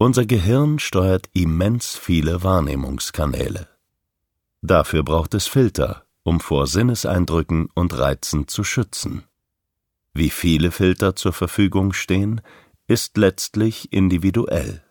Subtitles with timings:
[0.00, 3.66] Unser Gehirn steuert immens viele Wahrnehmungskanäle.
[4.62, 9.24] Dafür braucht es Filter, um vor Sinneseindrücken und Reizen zu schützen.
[10.14, 12.42] Wie viele Filter zur Verfügung stehen,
[12.86, 14.84] ist letztlich individuell.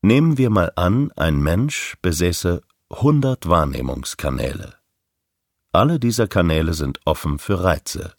[0.00, 4.76] Nehmen wir mal an, ein Mensch besäße 100 Wahrnehmungskanäle.
[5.72, 8.14] Alle dieser Kanäle sind offen für Reize.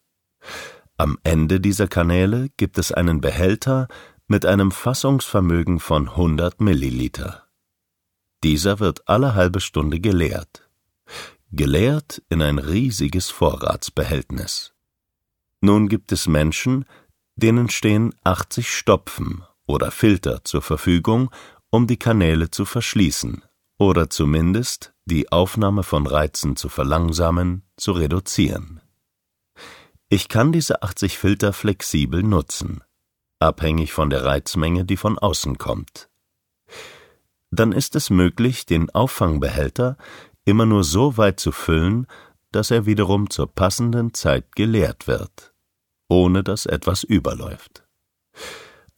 [0.98, 3.88] Am Ende dieser Kanäle gibt es einen Behälter
[4.30, 7.48] mit einem Fassungsvermögen von 100 Milliliter.
[8.44, 10.70] Dieser wird alle halbe Stunde geleert.
[11.52, 14.74] Geleert in ein riesiges Vorratsbehältnis.
[15.62, 16.86] Nun gibt es Menschen,
[17.36, 21.32] denen stehen 80 Stopfen oder Filter zur Verfügung,
[21.72, 23.44] um die Kanäle zu verschließen
[23.80, 28.80] oder zumindest die Aufnahme von Reizen zu verlangsamen, zu reduzieren.
[30.08, 32.84] Ich kann diese 80 Filter flexibel nutzen,
[33.40, 36.10] abhängig von der Reizmenge, die von außen kommt.
[37.52, 39.98] Dann ist es möglich, den Auffangbehälter
[40.46, 42.08] immer nur so weit zu füllen,
[42.52, 45.54] dass er wiederum zur passenden Zeit geleert wird,
[46.08, 47.88] ohne dass etwas überläuft.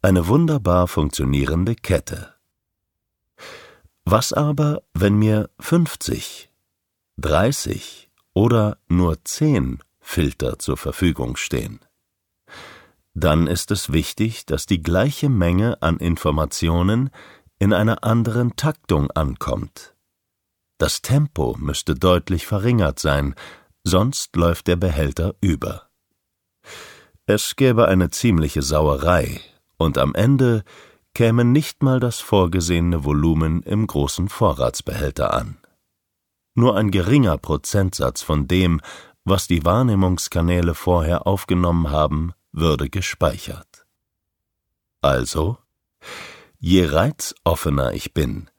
[0.01, 2.33] Eine wunderbar funktionierende Kette.
[4.03, 6.51] Was aber, wenn mir 50,
[7.17, 11.79] 30 oder nur 10 Filter zur Verfügung stehen?
[13.13, 17.09] Dann ist es wichtig, dass die gleiche Menge an Informationen
[17.59, 19.95] in einer anderen Taktung ankommt.
[20.77, 23.35] Das Tempo müsste deutlich verringert sein,
[23.83, 25.89] sonst läuft der Behälter über.
[27.25, 29.41] Es gäbe eine ziemliche Sauerei,
[29.77, 30.63] und am Ende
[31.13, 35.57] käme nicht mal das vorgesehene Volumen im großen Vorratsbehälter an.
[36.55, 38.81] Nur ein geringer Prozentsatz von dem,
[39.23, 43.85] was die Wahrnehmungskanäle vorher aufgenommen haben, würde gespeichert.
[45.01, 45.57] Also,
[46.59, 48.49] je reizoffener ich bin,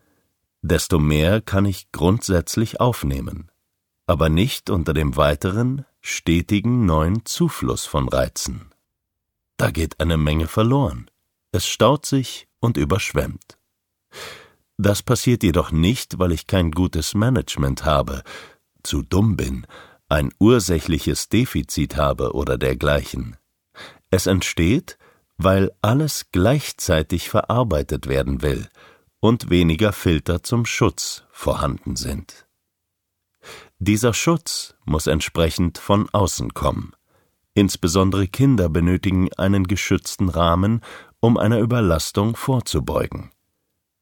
[0.62, 3.50] desto mehr kann ich grundsätzlich aufnehmen,
[4.06, 8.72] aber nicht unter dem weiteren, stetigen neuen Zufluss von Reizen.
[9.56, 11.08] Da geht eine Menge verloren.
[11.52, 13.58] Es staut sich und überschwemmt.
[14.78, 18.22] Das passiert jedoch nicht, weil ich kein gutes Management habe,
[18.82, 19.66] zu dumm bin,
[20.08, 23.36] ein ursächliches Defizit habe oder dergleichen.
[24.12, 24.98] Es entsteht,
[25.38, 28.68] weil alles gleichzeitig verarbeitet werden will
[29.20, 32.46] und weniger Filter zum Schutz vorhanden sind.
[33.78, 36.92] Dieser Schutz muss entsprechend von außen kommen.
[37.54, 40.82] Insbesondere Kinder benötigen einen geschützten Rahmen,
[41.20, 43.30] um einer Überlastung vorzubeugen.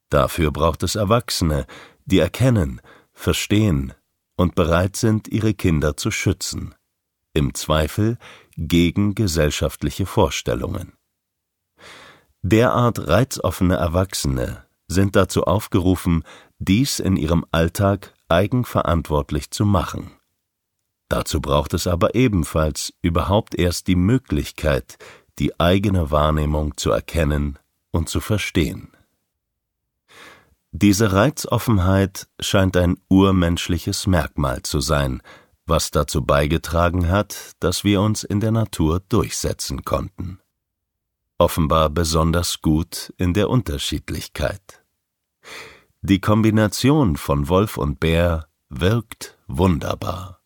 [0.09, 1.67] Dafür braucht es Erwachsene,
[2.05, 2.81] die erkennen,
[3.13, 3.95] verstehen
[4.37, 6.75] und bereit sind, ihre Kinder zu schützen,
[7.33, 8.19] im Zweifel
[8.61, 10.93] gegen gesellschaftliche Vorstellungen.
[12.43, 16.25] Derart reizoffene Erwachsene sind dazu aufgerufen,
[16.59, 20.13] dies in ihrem Alltag eigenverantwortlich zu machen.
[21.09, 24.99] Dazu braucht es aber ebenfalls überhaupt erst die Möglichkeit,
[25.39, 27.59] die eigene Wahrnehmung zu erkennen
[27.91, 28.93] und zu verstehen.
[30.71, 35.21] Diese Reizoffenheit scheint ein urmenschliches Merkmal zu sein,
[35.71, 40.41] was dazu beigetragen hat, dass wir uns in der Natur durchsetzen konnten.
[41.39, 44.85] Offenbar besonders gut in der Unterschiedlichkeit.
[46.03, 50.43] Die Kombination von Wolf und Bär wirkt wunderbar.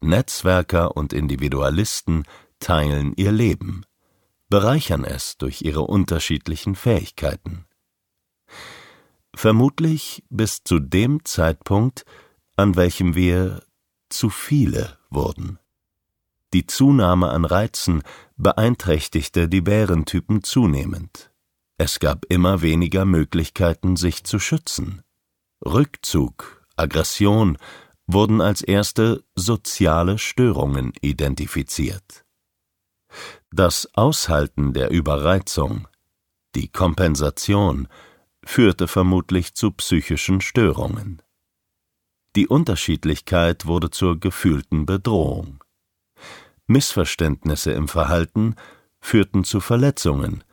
[0.00, 2.24] Netzwerker und Individualisten
[2.58, 3.84] teilen ihr Leben,
[4.48, 7.66] bereichern es durch ihre unterschiedlichen Fähigkeiten.
[9.34, 12.04] Vermutlich bis zu dem Zeitpunkt,
[12.56, 13.65] an welchem wir
[14.08, 15.58] zu viele wurden.
[16.52, 18.02] Die Zunahme an Reizen
[18.36, 21.30] beeinträchtigte die Bärentypen zunehmend.
[21.78, 25.02] Es gab immer weniger Möglichkeiten, sich zu schützen.
[25.64, 27.58] Rückzug, Aggression,
[28.06, 32.24] wurden als erste soziale Störungen identifiziert.
[33.50, 35.88] Das Aushalten der Überreizung,
[36.54, 37.88] die Kompensation,
[38.44, 41.20] führte vermutlich zu psychischen Störungen.
[42.36, 45.64] Die Unterschiedlichkeit wurde zur gefühlten Bedrohung.
[46.66, 48.56] Missverständnisse im Verhalten
[49.00, 50.44] führten zu Verletzungen,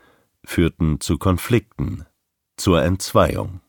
[0.45, 2.06] führten zu Konflikten,
[2.56, 3.59] zur Entzweiung.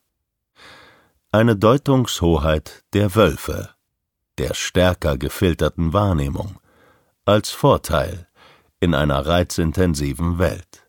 [1.31, 3.75] Eine Deutungshoheit der Wölfe
[4.37, 6.59] der stärker gefilterten Wahrnehmung
[7.25, 8.27] als Vorteil
[8.79, 10.84] in einer reizintensiven Welt.